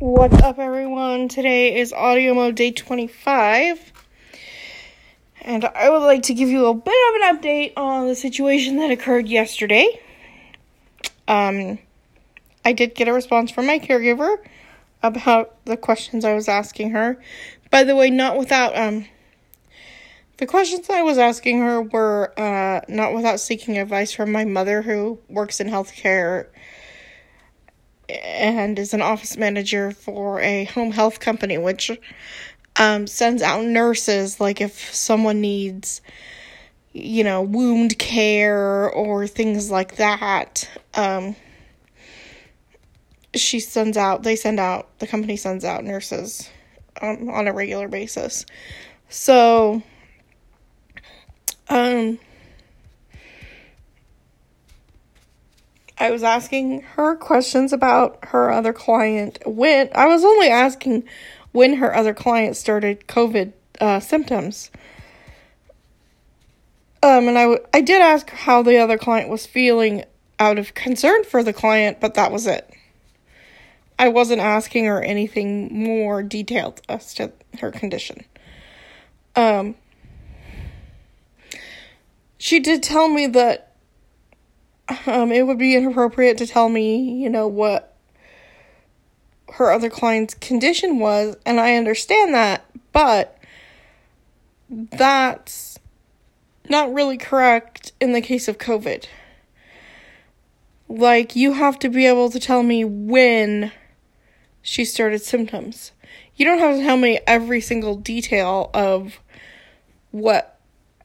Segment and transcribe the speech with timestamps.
[0.00, 1.26] What's up, everyone?
[1.26, 3.92] Today is audio mode day 25,
[5.40, 8.76] and I would like to give you a bit of an update on the situation
[8.76, 10.00] that occurred yesterday.
[11.26, 11.80] Um,
[12.64, 14.36] I did get a response from my caregiver
[15.02, 17.20] about the questions I was asking her.
[17.72, 19.04] By the way, not without, um,
[20.36, 24.82] the questions I was asking her were, uh, not without seeking advice from my mother
[24.82, 26.46] who works in healthcare
[28.08, 31.90] and is an office manager for a home health company, which
[32.76, 34.40] um, sends out nurses.
[34.40, 36.00] Like if someone needs,
[36.92, 41.36] you know, wound care or things like that, um,
[43.34, 44.22] she sends out.
[44.22, 44.98] They send out.
[44.98, 46.48] The company sends out nurses
[47.02, 48.46] um, on a regular basis.
[49.10, 49.82] So,
[51.68, 52.18] um
[56.00, 61.04] I was asking her questions about her other client when I was only asking
[61.52, 64.70] when her other client started COVID uh, symptoms.
[67.02, 70.04] Um, and I, w- I did ask how the other client was feeling
[70.38, 72.68] out of concern for the client, but that was it.
[73.98, 78.24] I wasn't asking her anything more detailed as to her condition.
[79.34, 79.74] Um,
[82.38, 83.67] she did tell me that
[85.06, 87.96] um, it would be inappropriate to tell me, you know, what
[89.54, 93.38] her other client's condition was, and I understand that, but
[94.70, 95.78] that's
[96.68, 99.06] not really correct in the case of COVID.
[100.88, 103.72] Like, you have to be able to tell me when
[104.62, 105.92] she started symptoms.
[106.36, 109.20] You don't have to tell me every single detail of
[110.10, 110.58] what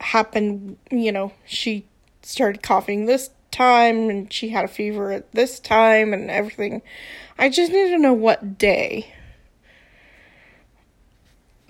[0.00, 1.86] happened, you know, she
[2.22, 6.82] started coughing this time and she had a fever at this time and everything.
[7.38, 9.12] I just need to know what day.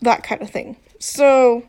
[0.02, 0.76] That kind of thing.
[0.98, 1.66] So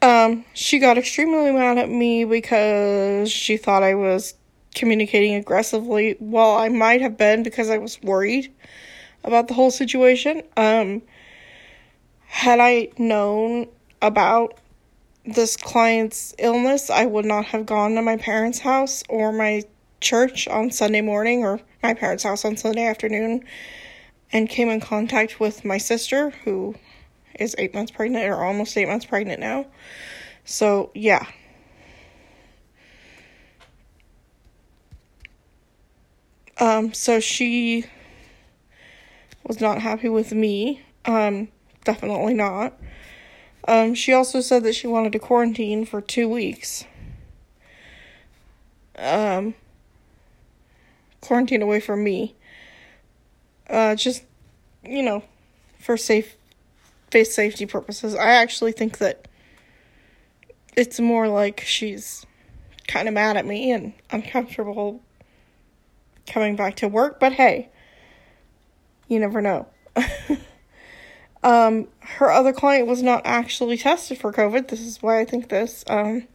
[0.00, 4.34] um she got extremely mad at me because she thought I was
[4.74, 6.16] communicating aggressively.
[6.20, 8.52] Well, I might have been because I was worried
[9.24, 10.42] about the whole situation.
[10.56, 11.02] Um
[12.26, 13.66] had I known
[14.02, 14.58] about
[15.34, 19.62] this client's illness, I would not have gone to my parents' house or my
[20.00, 23.44] church on Sunday morning or my parents' house on Sunday afternoon
[24.32, 26.74] and came in contact with my sister who
[27.38, 29.66] is eight months pregnant or almost eight months pregnant now.
[30.44, 31.26] So, yeah.
[36.58, 37.84] Um, so she
[39.46, 40.82] was not happy with me.
[41.04, 41.48] Um,
[41.84, 42.72] definitely not.
[43.66, 46.84] Um, she also said that she wanted to quarantine for two weeks.
[48.96, 49.54] Um,
[51.20, 52.34] quarantine away from me.
[53.68, 54.24] Uh, just,
[54.82, 55.22] you know,
[55.78, 56.36] for safe,
[57.10, 58.14] face safety purposes.
[58.14, 59.28] I actually think that
[60.76, 62.24] it's more like she's
[62.86, 65.02] kind of mad at me and uncomfortable
[66.26, 67.68] coming back to work, but hey,
[69.08, 69.66] you never know.
[71.42, 74.68] Um, her other client was not actually tested for COVID.
[74.68, 75.84] This is why I think this.
[75.86, 76.26] Um,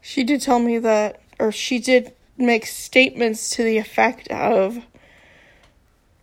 [0.00, 4.78] she did tell me that, or she did make statements to the effect of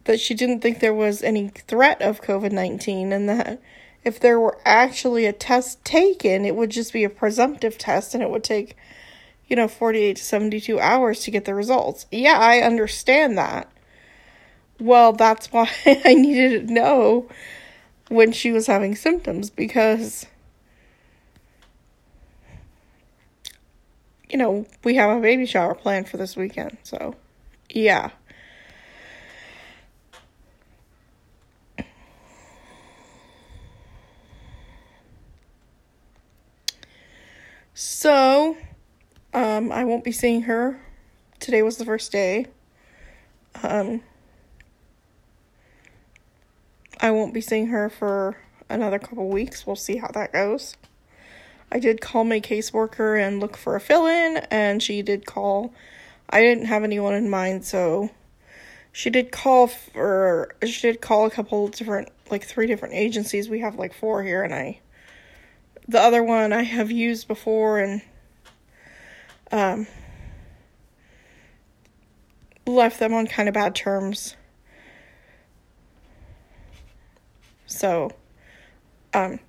[0.05, 3.61] that she didn't think there was any threat of COVID 19 and that
[4.03, 8.21] if there were actually a test taken, it would just be a presumptive test and
[8.21, 8.75] it would take,
[9.47, 12.05] you know, 48 to 72 hours to get the results.
[12.11, 13.71] Yeah, I understand that.
[14.79, 17.29] Well, that's why I needed to know
[18.09, 20.25] when she was having symptoms because
[24.33, 26.75] you know, we have a baby shower planned for this weekend.
[26.81, 27.15] So,
[27.69, 28.09] yeah.
[37.75, 38.57] So,
[39.35, 40.79] um, I won't be seeing her.
[41.39, 42.47] Today was the first day.
[43.61, 44.01] Um,
[47.03, 48.37] I won't be seeing her for
[48.69, 49.67] another couple weeks.
[49.67, 50.77] We'll see how that goes.
[51.69, 55.73] I did call my caseworker and look for a fill in, and she did call.
[56.29, 58.09] I didn't have anyone in mind, so
[58.93, 60.55] she did call for.
[60.65, 63.49] She did call a couple different, like three different agencies.
[63.49, 64.79] We have like four here, and I.
[65.89, 68.01] The other one I have used before and.
[69.51, 69.87] Um,
[72.65, 74.37] left them on kind of bad terms.
[77.73, 78.11] So,
[79.13, 79.39] um,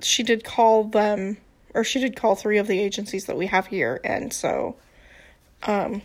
[0.00, 1.36] she did call them,
[1.74, 4.76] or she did call three of the agencies that we have here, and so
[5.62, 6.02] Um,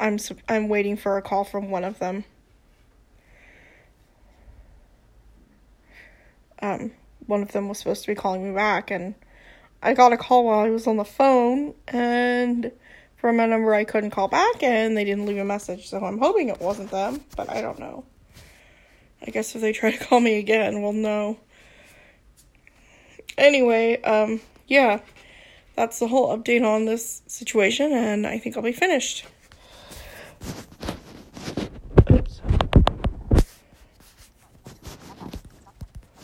[0.00, 2.24] I'm I'm waiting for a call from one of them.
[6.60, 6.92] Um,
[7.26, 9.14] one of them was supposed to be calling me back, and
[9.82, 12.72] I got a call while I was on the phone, and
[13.22, 15.88] from a number I couldn't call back, and they didn't leave a message.
[15.88, 18.04] So I'm hoping it wasn't them, but I don't know.
[19.24, 21.38] I guess if they try to call me again, we'll know.
[23.38, 25.00] Anyway, um, yeah,
[25.76, 29.24] that's the whole update on this situation, and I think I'll be finished.